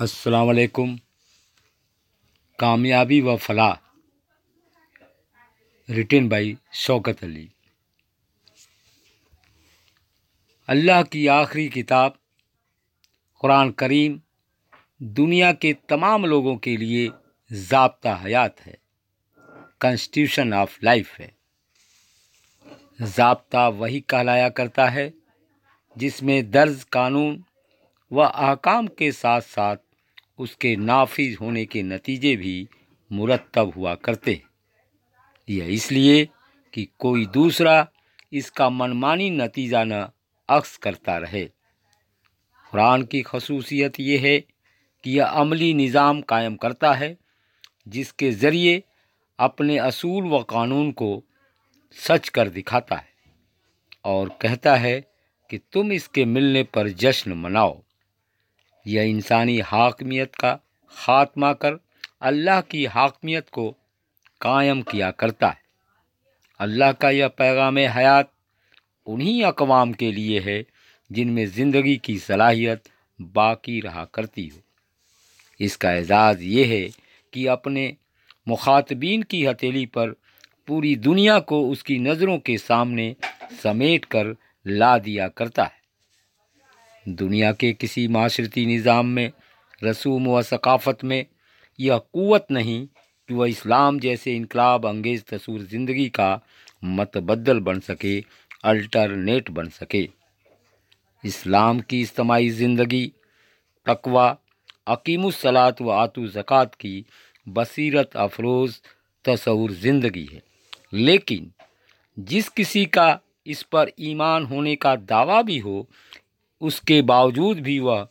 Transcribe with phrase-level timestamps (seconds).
[0.00, 0.98] अस्सलाम वालेकुम
[2.58, 3.74] कामयाबी व फलाह।
[5.90, 7.50] Written by Shaukat Ali.
[10.68, 12.18] अल्लाह की आखिरी किताब,
[13.34, 14.20] कुरान करीम,
[15.02, 17.10] दुनिया के तमाम लोगों के लिए
[17.52, 18.78] जबता हयात है।
[19.82, 21.34] कॉन्स्टिट्यूशन ऑफ़ लाइफ है।
[23.02, 25.14] जबता वही कहलाया करता है,
[25.98, 27.44] जिसमें दर्ज कानून
[28.12, 29.76] व अहकाम के साथ साथ
[30.40, 32.68] उसके नाफिज होने के नतीजे भी
[33.10, 34.40] मुरतब हुआ करते
[35.48, 36.24] यह इसलिए
[36.74, 37.86] कि कोई दूसरा
[38.32, 40.06] इसका मनमानी नतीजा न
[40.48, 41.44] अक्स करता रहे।
[42.72, 47.16] कुरान की खसूसियत ये है कि यह अमली निज़ाम कायम करता है,
[47.88, 48.82] जिसके ज़रिए
[49.38, 51.22] अपने असूल व कानून को
[51.96, 53.08] सच कर दिखाता है
[54.04, 55.00] और कहता है
[55.50, 57.80] कि तुम इसके मिलने पर जश्न मनाओ।
[58.86, 60.52] यह इंसानी हाकमियत का
[60.92, 61.78] ख़ात्मा कर
[62.22, 63.70] अल्लाह की हाकमियत को
[64.40, 65.58] कायम किया करता है।
[66.60, 68.30] अल्लाह का यह पैगाम हयात
[69.06, 70.62] उन्हीं अकवाम के लिए है
[71.10, 72.88] जिनमें ज़िंदगी की सलाहियत
[73.20, 74.60] बाकी रहा करती हो।
[75.60, 76.88] इसका एजाज़ ये है
[77.32, 77.92] कि अपने
[78.48, 80.10] मुखातबीन की हथेली पर
[80.68, 83.14] पूरी दुनिया को उसकी नज़रों के सामने
[83.62, 84.34] समेट कर
[84.66, 85.79] ला दिया करता है।
[87.10, 89.30] दुनिया के किसी माशरती निज़ाम में,
[89.84, 91.26] रसूम व सकाफ़त में,
[91.78, 92.86] यह क़वत नहीं
[93.28, 96.40] कि वह इस्लाम जैसे इनकलाब अंगेज़ तसूर ज़िंदगी का
[96.84, 98.18] मतबदल बन सके,
[98.64, 100.08] अल्टरनेट बन सके।
[101.24, 103.06] इस्लाम की इज्तमाही ज़िंदगी,
[103.86, 104.28] तकवा
[104.88, 107.04] अकीमुसलात व आतु ज़क़़त की
[107.46, 108.78] बसीरत अफरोज़
[109.24, 110.42] तस्वूर ज़िंदगी है।
[110.94, 111.50] लेकिन
[112.16, 115.86] जिस किसी का इस पर ईमान होने का दावा भी हो
[116.60, 118.06] उसके बावजूद भी वह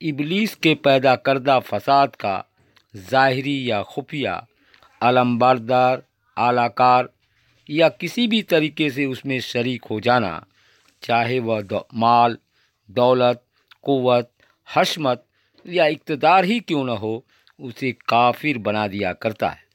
[0.00, 2.44] इबलीस के पैदा करदा फसाद का
[2.94, 4.34] ज़ाहरी या खुफिया
[5.00, 6.02] अलम्बरदार
[6.36, 7.08] आलाकार
[7.68, 10.44] या किसी भी तरीके से उसमें शरीक हो जाना
[11.02, 12.36] चाहे वह दौ, माल
[12.88, 13.42] दौलत
[13.86, 14.30] क़वत
[14.68, 15.24] हशमत
[15.66, 17.24] या इकतदार ही क्यों न हो
[17.58, 19.68] उसे काफिर बना दिया करता है।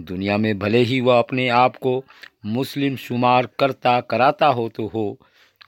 [0.00, 2.02] दुनिया में भले ही वह अपने आप को
[2.46, 5.18] मुस्लिम शुमार करता कराता हो तो हो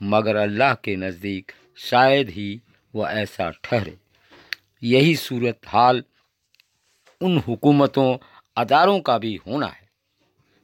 [0.03, 2.61] मगर अल्लाह के नज़दीक शायद ही
[2.95, 3.97] वह ऐसा ठहरे।
[4.83, 6.03] यही सूरत हाल
[7.21, 8.17] उन हुकूमतों,
[8.57, 9.89] अदारों का भी होना है।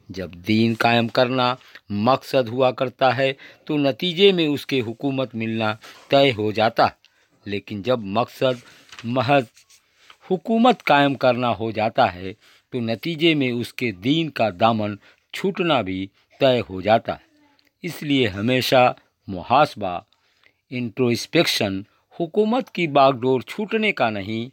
[0.09, 1.56] जब दीन कायम करना
[1.93, 5.72] मकसद हुआ करता है तो नतीजे में उसके हुकूमत मिलना
[6.11, 6.97] तय हो जाता है।
[7.47, 8.61] लेकिन जब मकसद,
[9.06, 9.47] महज
[10.31, 12.33] हुकूमत कायम करना हो जाता है
[12.72, 14.99] तो नतीजे में उसके दीन का दामन
[15.34, 17.25] छूटना भी तय हो जाता है।
[17.84, 18.95] इसलिए हमेशा
[19.28, 20.05] मुहासबा
[20.71, 21.84] इंट्रोस्पेक्शन
[22.21, 24.50] हुकूमत की बागडोर छूटने का नहीं,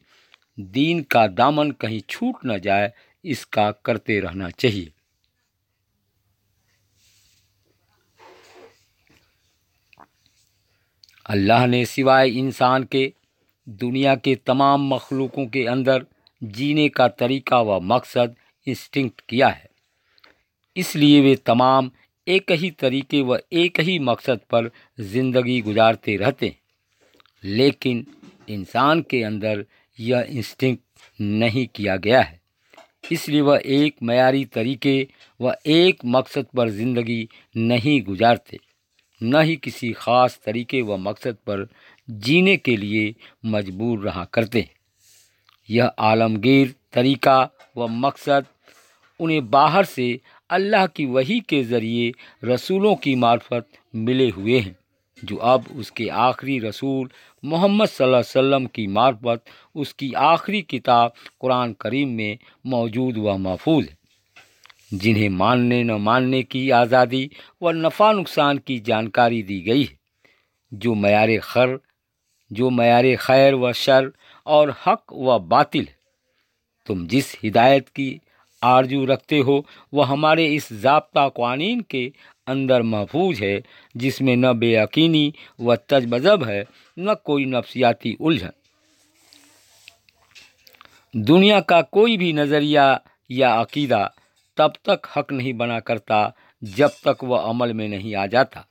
[0.60, 2.92] दीन का दामन कहीं छूट न जाए,
[3.24, 4.92] इसका करते रहना चाहिए।
[11.26, 13.12] अल्लाह ने सिवाय इंसान के,
[13.68, 16.06] दुनिया के तमाम मखलूकों के अंदर
[16.42, 18.36] जीने का तरीका व मकसद
[18.68, 19.70] इंस्टिंक्ट किया है।
[20.76, 21.92] इसलिए वे तमाम
[22.28, 24.70] एक ही तरीके व एक ही मकसद पर
[25.00, 26.56] ज़िंदगी गुजारते रहते
[27.44, 28.06] लेकिन
[28.50, 29.66] इंसान के अंदर
[30.00, 32.42] यह इंस्टिंक्ट नहीं किया गया है।
[33.12, 34.96] इसलिए वह एक मयारी तरीके
[35.40, 38.60] व एक मकसद पर ज़िंदगी नहीं गुजारते।
[39.22, 41.68] न ही किसी ख़ास तरीके व मकसद पर
[42.10, 43.14] जीने के लिए
[43.46, 44.68] मजबूर रहा करते
[45.70, 47.42] यह आलमगीर तरीका
[47.78, 48.46] व मकसद
[49.20, 50.20] उन्हें बाहर से
[50.50, 52.12] अल्लाह की वही के ज़रिए
[52.44, 53.68] रसूलों की मार्फत
[53.98, 54.76] मिले हुए हैं,
[55.24, 57.10] जो अब उसके आखिरी रसूल
[57.44, 59.44] मोहम्मद सल्लल्लाहु अलैहि वसल्लम की मार्फत
[59.76, 63.98] उसकी आखिरी किताब कुरान करीम में मौजूद व महफूज है।
[64.94, 67.30] जिन्हें मानने न मानने की आज़ादी
[67.64, 69.98] व नफ़ा नुकसान की जानकारी दी गई है,
[70.72, 71.80] जो मैार खर,
[72.52, 74.12] जो मैार खैर व शर
[74.48, 75.88] और हक व बातिल
[76.88, 78.10] तुम जिस हिदायत की
[78.64, 82.14] आरज़ू रखते हो, वह हमारे इस जबता कानून के
[82.48, 83.64] अंदर महफूज है,
[83.98, 86.66] जिसमें न बेयकीनी व तजबजब है,
[87.00, 88.52] न कोई नफसियाती उलझन।
[91.16, 93.02] दुनिया का कोई भी नज़रिया
[93.32, 94.14] या अकीदा
[94.58, 96.34] तब तक हक नहीं बना करता,
[96.64, 98.66] जब तक वह अमल में नहीं आ जाता।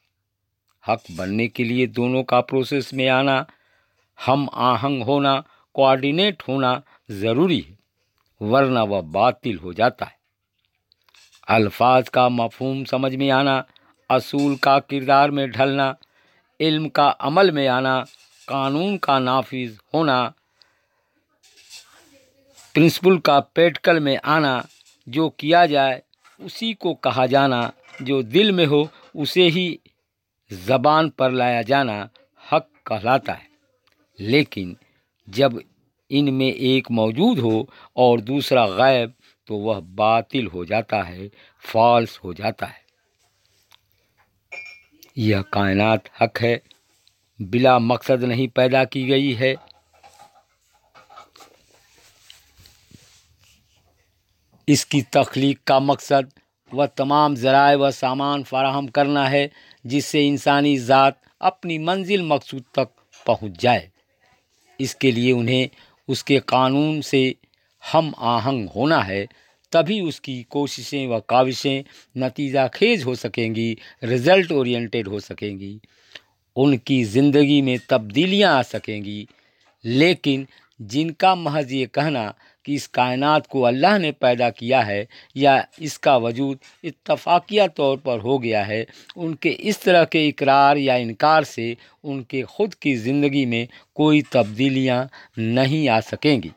[0.87, 3.47] हक बनने के लिए दोनों का प्रोसेस में आना,
[4.27, 5.45] हम आहंग होना
[5.75, 7.82] कोऑर्डिनेट होना ज़रूरी है।
[8.43, 10.19] वरना वह बातिल हो जाता है।
[11.49, 13.65] अल्फाज का मफहूम समझ में आना,
[14.11, 15.97] असूल का किरदार में ढलना,
[16.61, 18.07] इल्म का अमल में आना,
[18.49, 20.33] कानून का नाफिज होना,
[22.75, 24.67] प्रिंसिपल का पेटकल में आना,
[25.09, 26.03] जो किया जाए
[26.41, 27.73] उसी को कहा जाना,
[28.03, 29.81] जो दिल में हो उसे ही
[30.53, 32.09] ज़बान पर लाया जाना,
[32.53, 33.49] हक कहलाता है।
[34.21, 34.77] लेकिन
[35.29, 35.63] जब
[36.13, 39.15] इनमें एक मौजूद हो और दूसरा गायब
[39.49, 41.31] तो वह बातिल हो जाता है,
[41.63, 42.81] फॉल्स हो जाता है।
[45.19, 46.61] यह कायनात हक है।
[47.41, 49.55] बिला मकसद नहीं पैदा की गई है।
[54.69, 56.31] इसकी तख्लीक का मकसद
[56.73, 59.51] व तमाम ज़राए व सामान फराहम करना है,
[59.85, 62.91] जिससे इंसानी ज़ात अपनी मंजिल मकसूद तक
[63.27, 63.91] पहुँच जाए।
[64.81, 65.69] इसके लिए उन्हें
[66.09, 67.35] उसके कानून से
[67.93, 69.29] हम आहंग होना है,
[69.73, 71.85] तभी उसकी कोशिशें व काविशें
[72.19, 75.81] नतीजा खेज हो सकेंगी, रिज़ल्ट ओरिएंटेड हो सकेंगी।
[76.57, 79.29] उनकी ज़िंदगी में तब्दीलियाँ आ सकेंगी।
[79.85, 80.47] लेकिन
[80.81, 82.35] जिनका महज ये कहना
[82.67, 85.07] कि इस कायनात को अल्लाह ने पैदा किया है
[85.37, 88.87] या इसका वजूद इत्तफाकिया तौर पर हो गया है,
[89.17, 93.67] उनके इस तरह के इकरार या इनकार से उनके ख़ुद की ज़िंदगी में
[93.97, 96.53] कोई तब्दीलियाँ नहीं आ सकेंगी।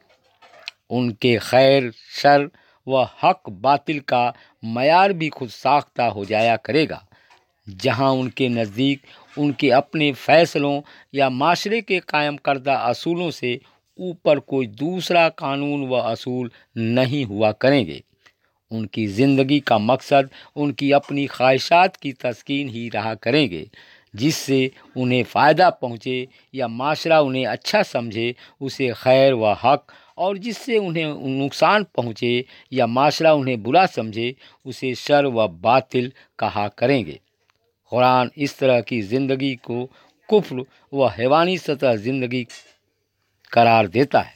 [0.92, 2.50] उनके खैर, शर
[2.88, 7.06] व हक बातिल का मैार भी खुद साख्ता हो जाया करेगा।
[7.68, 9.01] जहाँ उनके नज़दीक
[9.38, 10.81] उनके अपने फ़ैसलों
[11.16, 13.60] या माशरे के कायम करदा असूलों से
[14.00, 18.02] ऊपर कोई दूसरा कानून व असूल नहीं हुआ करेंगे।
[18.72, 23.68] उनकी ज़िंदगी का मकसद उनकी अपनी ख्वाहिशात की तस्कीन ही रहा करेंगे,
[24.14, 29.86] जिससे उन्हें फ़ायदा पहुँचे या माशरा उन्हें अच्छा समझे, उसे खैर व हक
[30.18, 36.68] और जिससे उन्हें नुकसान पहुँचे या माशरा उन्हें बुरा समझे, उसे शर व बातिल कहा
[36.70, 37.20] करेंगे।
[37.92, 39.86] कुरान इस तरह की ज़िंदगी को
[40.30, 42.46] कुफ्र व हैवानी सतह ज़िंदगी
[43.54, 44.34] करार देता है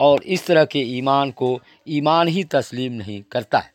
[0.00, 3.72] और इस तरह के ईमान को ईमान ही तस्लीम नहीं करता है।